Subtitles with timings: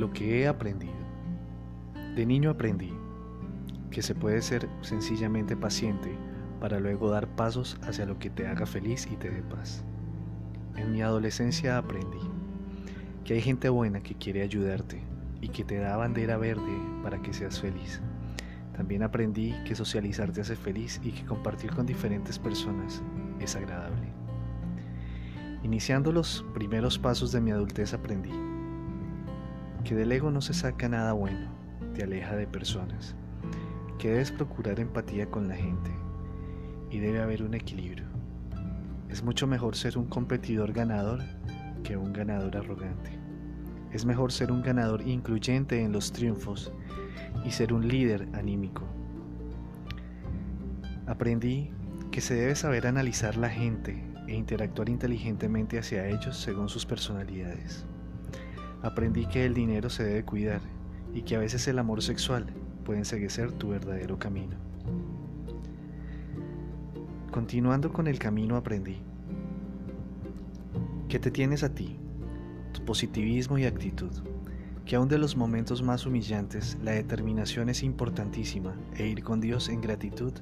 [0.00, 0.94] lo que he aprendido.
[2.16, 2.90] De niño aprendí
[3.90, 6.16] que se puede ser sencillamente paciente
[6.58, 9.84] para luego dar pasos hacia lo que te haga feliz y te dé paz.
[10.76, 12.18] En mi adolescencia aprendí
[13.24, 15.02] que hay gente buena que quiere ayudarte
[15.42, 18.00] y que te da bandera verde para que seas feliz.
[18.74, 23.02] También aprendí que socializar te hace feliz y que compartir con diferentes personas
[23.38, 24.08] es agradable.
[25.62, 28.49] Iniciando los primeros pasos de mi adultez aprendí
[29.84, 31.48] que del ego no se saca nada bueno,
[31.94, 33.14] te aleja de personas,
[33.98, 35.90] que debes procurar empatía con la gente
[36.90, 38.06] y debe haber un equilibrio.
[39.08, 41.20] Es mucho mejor ser un competidor ganador
[41.82, 43.10] que un ganador arrogante.
[43.92, 46.72] Es mejor ser un ganador incluyente en los triunfos
[47.44, 48.84] y ser un líder anímico.
[51.06, 51.72] Aprendí
[52.12, 57.86] que se debe saber analizar la gente e interactuar inteligentemente hacia ellos según sus personalidades.
[58.82, 60.60] Aprendí que el dinero se debe cuidar
[61.14, 62.46] y que a veces el amor sexual
[62.84, 64.56] puede enseguecer tu verdadero camino.
[67.30, 68.98] Continuando con el camino aprendí
[71.10, 71.96] que te tienes a ti,
[72.72, 74.12] tu positivismo y actitud,
[74.86, 79.68] que aun de los momentos más humillantes la determinación es importantísima e ir con Dios
[79.68, 80.32] en gratitud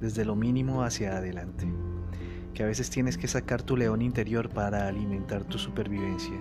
[0.00, 1.66] desde lo mínimo hacia adelante,
[2.56, 6.38] que a veces tienes que sacar tu león interior para alimentar tu supervivencia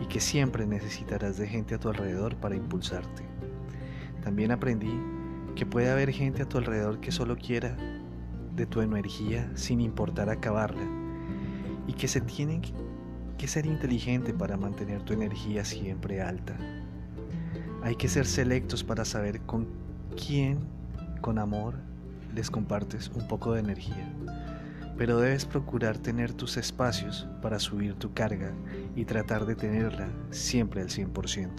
[0.00, 3.24] y que siempre necesitarás de gente a tu alrededor para impulsarte.
[4.22, 4.92] También aprendí
[5.56, 7.76] que puede haber gente a tu alrededor que solo quiera
[8.54, 10.86] de tu energía sin importar acabarla
[11.88, 12.60] y que se tiene
[13.36, 16.56] que ser inteligente para mantener tu energía siempre alta.
[17.82, 19.66] Hay que ser selectos para saber con
[20.24, 20.60] quién,
[21.20, 21.74] con amor,
[22.32, 24.08] les compartes un poco de energía.
[24.98, 28.52] Pero debes procurar tener tus espacios para subir tu carga
[28.94, 31.50] y tratar de tenerla siempre al 100%.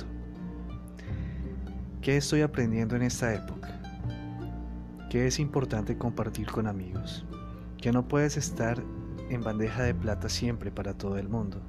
[2.01, 3.79] ¿Qué estoy aprendiendo en esta época?
[5.09, 7.25] que es importante compartir con amigos,
[7.81, 8.81] que no puedes estar
[9.29, 11.61] en bandeja de plata siempre para todo el mundo,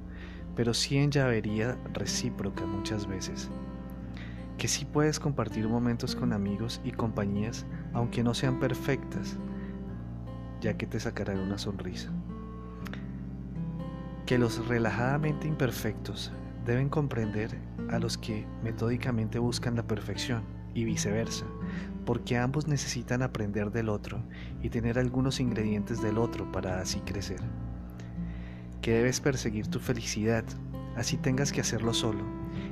[0.55, 3.49] pero sí en llavería recíproca muchas veces,
[4.59, 9.37] que sí puedes compartir momentos con amigos y compañías aunque no sean perfectas,
[10.61, 12.09] ya que te sacarán una sonrisa.
[14.25, 16.31] Que los relajadamente imperfectos
[16.65, 17.57] deben comprender
[17.89, 21.45] a los que metódicamente buscan la perfección y viceversa,
[22.05, 24.23] porque ambos necesitan aprender del otro
[24.61, 27.41] y tener algunos ingredientes del otro para así crecer.
[28.81, 30.45] Que debes perseguir tu felicidad,
[30.95, 32.23] así tengas que hacerlo solo,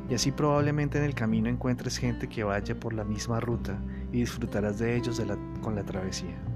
[0.09, 3.77] y así probablemente en el camino encuentres gente que vaya por la misma ruta
[4.11, 5.21] y disfrutarás de ellos
[5.61, 6.48] con la travesía.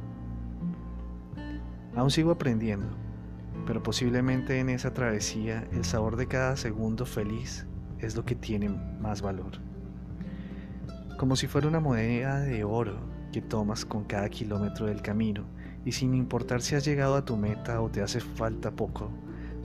[1.96, 2.88] Aún sigo aprendiendo,
[3.66, 7.66] pero posiblemente en esa travesía el sabor de cada segundo feliz
[8.00, 9.60] es lo que tiene más valor
[11.24, 12.98] como si fuera una moneda de oro
[13.32, 15.46] que tomas con cada kilómetro del camino
[15.86, 19.10] y sin importar si has llegado a tu meta o te hace falta poco,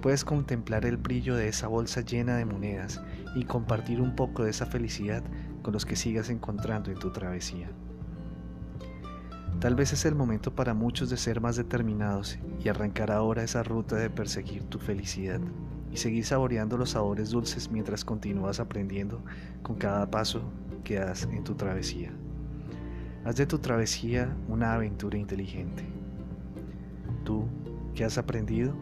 [0.00, 3.03] puedes contemplar el brillo de esa bolsa llena de monedas
[3.34, 5.25] y compartir un poco de esa felicidad
[5.62, 7.71] con los que sigas encontrando en tu travesía.
[9.60, 13.64] Tal vez es el momento para muchos de ser más determinados y arrancar ahora esa
[13.64, 15.41] ruta de perseguir tu felicidad
[15.91, 19.20] y seguir saboreando los sabores dulces mientras continúas aprendiendo
[19.64, 20.42] con cada paso
[20.84, 22.12] que das en tu travesía.
[23.24, 25.84] Haz de tu travesía una aventura inteligente.
[27.24, 27.48] ¿Tú
[27.97, 28.74] qué has aprendido?